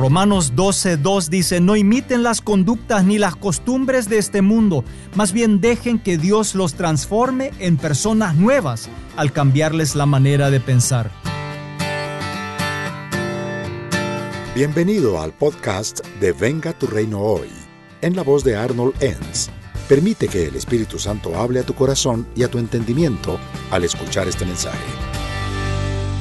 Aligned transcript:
Romanos 0.00 0.54
12:2 0.56 1.28
dice, 1.28 1.60
no 1.60 1.76
imiten 1.76 2.22
las 2.22 2.40
conductas 2.40 3.04
ni 3.04 3.18
las 3.18 3.36
costumbres 3.36 4.08
de 4.08 4.16
este 4.16 4.40
mundo, 4.40 4.82
más 5.14 5.34
bien 5.34 5.60
dejen 5.60 5.98
que 5.98 6.16
Dios 6.16 6.54
los 6.54 6.72
transforme 6.72 7.50
en 7.58 7.76
personas 7.76 8.34
nuevas 8.34 8.88
al 9.16 9.30
cambiarles 9.30 9.94
la 9.96 10.06
manera 10.06 10.50
de 10.50 10.58
pensar. 10.58 11.10
Bienvenido 14.54 15.20
al 15.20 15.34
podcast 15.34 16.00
de 16.18 16.32
Venga 16.32 16.72
tu 16.72 16.86
reino 16.86 17.20
hoy, 17.20 17.50
en 18.00 18.16
la 18.16 18.22
voz 18.22 18.42
de 18.42 18.56
Arnold 18.56 18.94
Enns. 19.02 19.50
Permite 19.86 20.28
que 20.28 20.46
el 20.46 20.56
Espíritu 20.56 20.98
Santo 20.98 21.38
hable 21.38 21.60
a 21.60 21.64
tu 21.64 21.74
corazón 21.74 22.26
y 22.34 22.42
a 22.42 22.48
tu 22.48 22.56
entendimiento 22.56 23.38
al 23.70 23.84
escuchar 23.84 24.26
este 24.28 24.46
mensaje. 24.46 25.19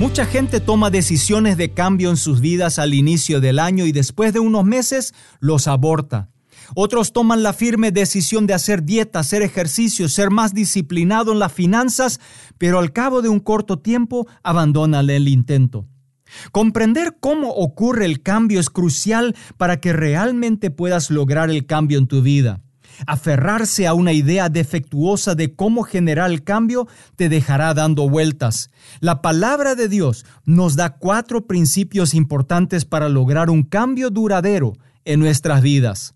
Mucha 0.00 0.24
gente 0.24 0.60
toma 0.60 0.88
decisiones 0.88 1.58
de 1.58 1.74
cambio 1.74 2.08
en 2.08 2.16
sus 2.16 2.40
vidas 2.40 2.78
al 2.78 2.94
inicio 2.94 3.38
del 3.42 3.58
año 3.58 3.84
y 3.84 3.92
después 3.92 4.32
de 4.32 4.40
unos 4.40 4.64
meses 4.64 5.12
los 5.40 5.68
aborta. 5.68 6.30
Otros 6.74 7.12
toman 7.12 7.42
la 7.42 7.52
firme 7.52 7.92
decisión 7.92 8.46
de 8.46 8.54
hacer 8.54 8.84
dieta, 8.84 9.18
hacer 9.18 9.42
ejercicio, 9.42 10.08
ser 10.08 10.30
más 10.30 10.54
disciplinado 10.54 11.32
en 11.32 11.38
las 11.38 11.52
finanzas, 11.52 12.18
pero 12.56 12.78
al 12.78 12.94
cabo 12.94 13.20
de 13.20 13.28
un 13.28 13.40
corto 13.40 13.80
tiempo 13.80 14.26
abandonan 14.42 15.10
el 15.10 15.28
intento. 15.28 15.86
Comprender 16.50 17.18
cómo 17.20 17.50
ocurre 17.50 18.06
el 18.06 18.22
cambio 18.22 18.58
es 18.58 18.70
crucial 18.70 19.36
para 19.58 19.80
que 19.80 19.92
realmente 19.92 20.70
puedas 20.70 21.10
lograr 21.10 21.50
el 21.50 21.66
cambio 21.66 21.98
en 21.98 22.06
tu 22.06 22.22
vida. 22.22 22.62
Aferrarse 23.06 23.86
a 23.86 23.94
una 23.94 24.12
idea 24.12 24.48
defectuosa 24.48 25.34
de 25.34 25.54
cómo 25.54 25.82
generar 25.82 26.30
el 26.30 26.44
cambio 26.44 26.86
te 27.16 27.28
dejará 27.28 27.74
dando 27.74 28.08
vueltas. 28.08 28.70
La 29.00 29.22
palabra 29.22 29.74
de 29.74 29.88
Dios 29.88 30.24
nos 30.44 30.76
da 30.76 30.96
cuatro 30.96 31.46
principios 31.46 32.14
importantes 32.14 32.84
para 32.84 33.08
lograr 33.08 33.50
un 33.50 33.62
cambio 33.62 34.10
duradero 34.10 34.74
en 35.04 35.20
nuestras 35.20 35.62
vidas. 35.62 36.14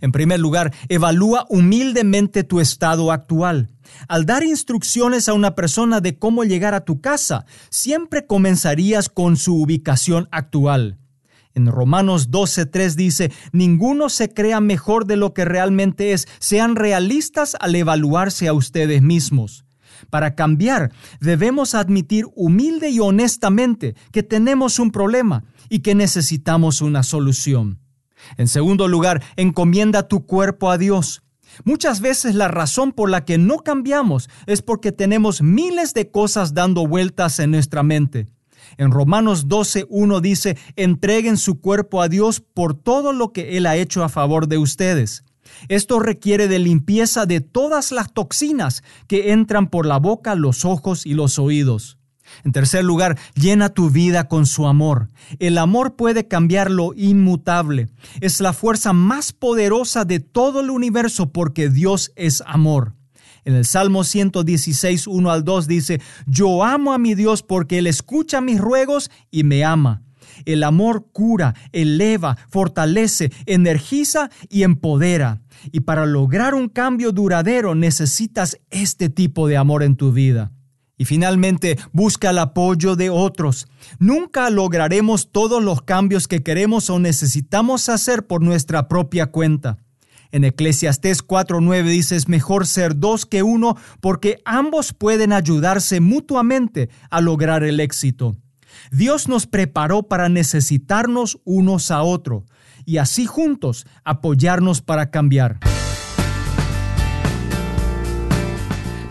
En 0.00 0.12
primer 0.12 0.40
lugar, 0.40 0.72
evalúa 0.88 1.46
humildemente 1.48 2.44
tu 2.44 2.60
estado 2.60 3.12
actual. 3.12 3.70
Al 4.08 4.24
dar 4.26 4.42
instrucciones 4.42 5.28
a 5.28 5.34
una 5.34 5.54
persona 5.54 6.00
de 6.00 6.18
cómo 6.18 6.44
llegar 6.44 6.74
a 6.74 6.84
tu 6.84 7.00
casa, 7.00 7.44
siempre 7.70 8.26
comenzarías 8.26 9.08
con 9.08 9.36
su 9.36 9.60
ubicación 9.60 10.28
actual. 10.30 10.98
En 11.54 11.66
Romanos 11.66 12.30
12.3 12.30 12.94
dice, 12.94 13.32
ninguno 13.52 14.08
se 14.08 14.28
crea 14.28 14.60
mejor 14.60 15.06
de 15.06 15.16
lo 15.16 15.32
que 15.34 15.44
realmente 15.44 16.12
es. 16.12 16.26
Sean 16.40 16.74
realistas 16.74 17.56
al 17.60 17.76
evaluarse 17.76 18.48
a 18.48 18.52
ustedes 18.52 19.02
mismos. 19.02 19.64
Para 20.10 20.34
cambiar, 20.34 20.92
debemos 21.20 21.74
admitir 21.74 22.26
humilde 22.34 22.90
y 22.90 22.98
honestamente 22.98 23.94
que 24.10 24.24
tenemos 24.24 24.80
un 24.80 24.90
problema 24.90 25.44
y 25.68 25.78
que 25.80 25.94
necesitamos 25.94 26.82
una 26.82 27.04
solución. 27.04 27.78
En 28.36 28.48
segundo 28.48 28.88
lugar, 28.88 29.22
encomienda 29.36 30.08
tu 30.08 30.26
cuerpo 30.26 30.70
a 30.70 30.78
Dios. 30.78 31.22
Muchas 31.62 32.00
veces 32.00 32.34
la 32.34 32.48
razón 32.48 32.90
por 32.92 33.08
la 33.10 33.24
que 33.24 33.38
no 33.38 33.58
cambiamos 33.58 34.28
es 34.46 34.60
porque 34.60 34.90
tenemos 34.90 35.40
miles 35.40 35.94
de 35.94 36.10
cosas 36.10 36.52
dando 36.52 36.86
vueltas 36.86 37.38
en 37.38 37.52
nuestra 37.52 37.84
mente. 37.84 38.26
En 38.76 38.90
Romanos 38.90 39.48
12, 39.48 39.86
1 39.88 40.20
dice, 40.20 40.56
entreguen 40.76 41.36
su 41.36 41.60
cuerpo 41.60 42.02
a 42.02 42.08
Dios 42.08 42.40
por 42.40 42.74
todo 42.74 43.12
lo 43.12 43.32
que 43.32 43.56
Él 43.56 43.66
ha 43.66 43.76
hecho 43.76 44.04
a 44.04 44.08
favor 44.08 44.48
de 44.48 44.58
ustedes. 44.58 45.24
Esto 45.68 46.00
requiere 46.00 46.48
de 46.48 46.58
limpieza 46.58 47.26
de 47.26 47.40
todas 47.40 47.92
las 47.92 48.12
toxinas 48.12 48.82
que 49.06 49.32
entran 49.32 49.68
por 49.68 49.86
la 49.86 49.98
boca, 49.98 50.34
los 50.34 50.64
ojos 50.64 51.06
y 51.06 51.14
los 51.14 51.38
oídos. 51.38 51.98
En 52.42 52.52
tercer 52.52 52.84
lugar, 52.84 53.18
llena 53.34 53.68
tu 53.68 53.90
vida 53.90 54.28
con 54.28 54.46
su 54.46 54.66
amor. 54.66 55.10
El 55.38 55.58
amor 55.58 55.94
puede 55.94 56.26
cambiar 56.26 56.70
lo 56.70 56.94
inmutable. 56.94 57.88
Es 58.20 58.40
la 58.40 58.52
fuerza 58.52 58.92
más 58.92 59.32
poderosa 59.32 60.04
de 60.04 60.20
todo 60.20 60.60
el 60.60 60.70
universo 60.70 61.30
porque 61.30 61.68
Dios 61.68 62.12
es 62.16 62.42
amor. 62.46 62.94
En 63.44 63.54
el 63.54 63.64
Salmo 63.64 64.04
116, 64.04 65.06
1 65.06 65.30
al 65.30 65.44
2 65.44 65.68
dice, 65.68 66.00
Yo 66.26 66.64
amo 66.64 66.92
a 66.92 66.98
mi 66.98 67.14
Dios 67.14 67.42
porque 67.42 67.78
Él 67.78 67.86
escucha 67.86 68.40
mis 68.40 68.60
ruegos 68.60 69.10
y 69.30 69.44
me 69.44 69.64
ama. 69.64 70.02
El 70.46 70.62
amor 70.62 71.06
cura, 71.12 71.54
eleva, 71.72 72.36
fortalece, 72.48 73.30
energiza 73.46 74.30
y 74.48 74.62
empodera. 74.62 75.42
Y 75.72 75.80
para 75.80 76.06
lograr 76.06 76.54
un 76.54 76.68
cambio 76.68 77.12
duradero 77.12 77.74
necesitas 77.74 78.58
este 78.70 79.08
tipo 79.08 79.46
de 79.46 79.56
amor 79.56 79.82
en 79.82 79.96
tu 79.96 80.12
vida. 80.12 80.52
Y 80.96 81.06
finalmente, 81.06 81.78
busca 81.92 82.30
el 82.30 82.38
apoyo 82.38 82.94
de 82.94 83.10
otros. 83.10 83.66
Nunca 83.98 84.48
lograremos 84.50 85.32
todos 85.32 85.62
los 85.62 85.82
cambios 85.82 86.28
que 86.28 86.42
queremos 86.42 86.88
o 86.88 86.98
necesitamos 87.00 87.88
hacer 87.88 88.26
por 88.26 88.42
nuestra 88.42 88.86
propia 88.86 89.26
cuenta. 89.26 89.83
En 90.34 90.42
Eclesiastés 90.42 91.24
4:9 91.24 91.84
dice, 91.84 92.16
es 92.16 92.28
mejor 92.28 92.66
ser 92.66 92.98
dos 92.98 93.24
que 93.24 93.44
uno 93.44 93.76
porque 94.00 94.42
ambos 94.44 94.92
pueden 94.92 95.32
ayudarse 95.32 96.00
mutuamente 96.00 96.90
a 97.08 97.20
lograr 97.20 97.62
el 97.62 97.78
éxito. 97.78 98.34
Dios 98.90 99.28
nos 99.28 99.46
preparó 99.46 100.02
para 100.02 100.28
necesitarnos 100.28 101.38
unos 101.44 101.92
a 101.92 102.02
otros 102.02 102.42
y 102.84 102.96
así 102.96 103.26
juntos 103.26 103.86
apoyarnos 104.02 104.82
para 104.82 105.12
cambiar. 105.12 105.60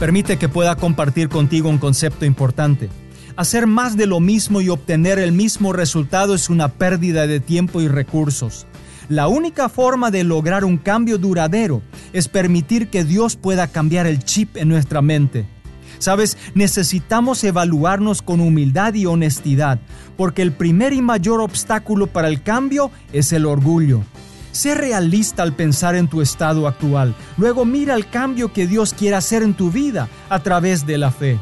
Permite 0.00 0.38
que 0.38 0.48
pueda 0.48 0.74
compartir 0.74 1.28
contigo 1.28 1.68
un 1.68 1.78
concepto 1.78 2.24
importante. 2.24 2.90
Hacer 3.36 3.68
más 3.68 3.96
de 3.96 4.06
lo 4.06 4.18
mismo 4.18 4.60
y 4.60 4.70
obtener 4.70 5.20
el 5.20 5.30
mismo 5.30 5.72
resultado 5.72 6.34
es 6.34 6.50
una 6.50 6.66
pérdida 6.66 7.28
de 7.28 7.38
tiempo 7.38 7.80
y 7.80 7.86
recursos. 7.86 8.66
La 9.08 9.28
única 9.28 9.68
forma 9.68 10.10
de 10.10 10.24
lograr 10.24 10.64
un 10.64 10.78
cambio 10.78 11.18
duradero 11.18 11.82
es 12.12 12.28
permitir 12.28 12.88
que 12.88 13.04
Dios 13.04 13.36
pueda 13.36 13.66
cambiar 13.66 14.06
el 14.06 14.24
chip 14.24 14.56
en 14.56 14.68
nuestra 14.68 15.02
mente. 15.02 15.46
Sabes, 15.98 16.36
necesitamos 16.54 17.44
evaluarnos 17.44 18.22
con 18.22 18.40
humildad 18.40 18.94
y 18.94 19.06
honestidad, 19.06 19.78
porque 20.16 20.42
el 20.42 20.52
primer 20.52 20.92
y 20.92 21.00
mayor 21.00 21.40
obstáculo 21.40 22.08
para 22.08 22.28
el 22.28 22.42
cambio 22.42 22.90
es 23.12 23.32
el 23.32 23.46
orgullo. 23.46 24.02
Sé 24.50 24.74
realista 24.74 25.42
al 25.42 25.54
pensar 25.54 25.94
en 25.94 26.08
tu 26.08 26.20
estado 26.20 26.68
actual. 26.68 27.14
Luego 27.38 27.64
mira 27.64 27.94
el 27.94 28.08
cambio 28.08 28.52
que 28.52 28.66
Dios 28.66 28.94
quiere 28.94 29.16
hacer 29.16 29.42
en 29.42 29.54
tu 29.54 29.70
vida 29.70 30.08
a 30.28 30.40
través 30.40 30.86
de 30.86 30.98
la 30.98 31.10
fe. 31.10 31.38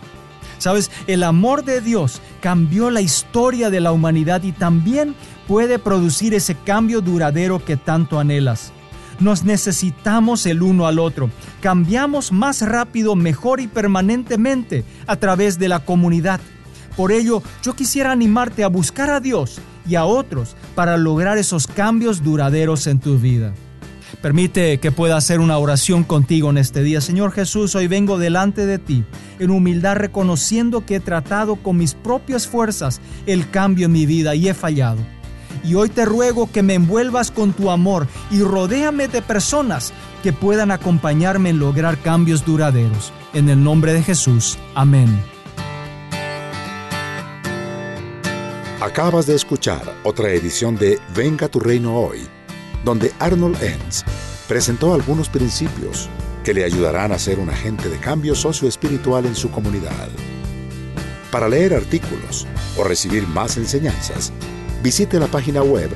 Sabes, 0.58 0.90
el 1.06 1.22
amor 1.22 1.64
de 1.64 1.80
Dios 1.80 2.20
cambió 2.42 2.90
la 2.90 3.00
historia 3.00 3.70
de 3.70 3.80
la 3.80 3.92
humanidad 3.92 4.42
y 4.42 4.52
también 4.52 5.14
puede 5.50 5.80
producir 5.80 6.32
ese 6.32 6.54
cambio 6.54 7.00
duradero 7.00 7.64
que 7.64 7.76
tanto 7.76 8.20
anhelas. 8.20 8.70
Nos 9.18 9.42
necesitamos 9.42 10.46
el 10.46 10.62
uno 10.62 10.86
al 10.86 11.00
otro. 11.00 11.28
Cambiamos 11.60 12.30
más 12.30 12.62
rápido, 12.62 13.16
mejor 13.16 13.58
y 13.58 13.66
permanentemente 13.66 14.84
a 15.08 15.16
través 15.16 15.58
de 15.58 15.66
la 15.66 15.80
comunidad. 15.80 16.40
Por 16.96 17.10
ello, 17.10 17.42
yo 17.64 17.74
quisiera 17.74 18.12
animarte 18.12 18.62
a 18.62 18.68
buscar 18.68 19.10
a 19.10 19.18
Dios 19.18 19.60
y 19.88 19.96
a 19.96 20.04
otros 20.04 20.54
para 20.76 20.96
lograr 20.96 21.36
esos 21.36 21.66
cambios 21.66 22.22
duraderos 22.22 22.86
en 22.86 23.00
tu 23.00 23.18
vida. 23.18 23.52
Permite 24.22 24.78
que 24.78 24.92
pueda 24.92 25.16
hacer 25.16 25.40
una 25.40 25.58
oración 25.58 26.04
contigo 26.04 26.50
en 26.50 26.58
este 26.58 26.84
día. 26.84 27.00
Señor 27.00 27.32
Jesús, 27.32 27.74
hoy 27.74 27.88
vengo 27.88 28.18
delante 28.18 28.66
de 28.66 28.78
ti 28.78 29.02
en 29.40 29.50
humildad 29.50 29.96
reconociendo 29.96 30.86
que 30.86 30.96
he 30.96 31.00
tratado 31.00 31.56
con 31.56 31.76
mis 31.76 31.94
propias 31.94 32.46
fuerzas 32.46 33.00
el 33.26 33.50
cambio 33.50 33.86
en 33.86 33.92
mi 33.92 34.06
vida 34.06 34.36
y 34.36 34.48
he 34.48 34.54
fallado. 34.54 35.00
Y 35.62 35.74
hoy 35.74 35.88
te 35.88 36.04
ruego 36.04 36.50
que 36.50 36.62
me 36.62 36.74
envuelvas 36.74 37.30
con 37.30 37.52
tu 37.52 37.70
amor 37.70 38.06
y 38.30 38.42
rodéame 38.42 39.08
de 39.08 39.22
personas 39.22 39.92
que 40.22 40.32
puedan 40.32 40.70
acompañarme 40.70 41.50
en 41.50 41.58
lograr 41.58 41.98
cambios 41.98 42.44
duraderos. 42.44 43.12
En 43.34 43.48
el 43.48 43.62
nombre 43.62 43.92
de 43.92 44.02
Jesús. 44.02 44.58
Amén. 44.74 45.22
Acabas 48.80 49.26
de 49.26 49.34
escuchar 49.34 49.82
otra 50.04 50.30
edición 50.30 50.76
de 50.76 50.98
Venga 51.14 51.48
tu 51.48 51.60
reino 51.60 51.96
hoy 51.96 52.20
donde 52.84 53.12
Arnold 53.18 53.62
Enns 53.62 54.04
presentó 54.48 54.94
algunos 54.94 55.28
principios 55.28 56.08
que 56.44 56.54
le 56.54 56.64
ayudarán 56.64 57.12
a 57.12 57.18
ser 57.18 57.38
un 57.38 57.50
agente 57.50 57.88
de 57.88 57.98
cambio 57.98 58.34
socioespiritual 58.34 59.26
en 59.26 59.34
su 59.34 59.50
comunidad. 59.50 60.08
Para 61.30 61.48
leer 61.48 61.74
artículos 61.74 62.46
o 62.76 62.84
recibir 62.84 63.26
más 63.28 63.56
enseñanzas, 63.56 64.32
visite 64.82 65.18
la 65.18 65.26
página 65.26 65.62
web 65.62 65.90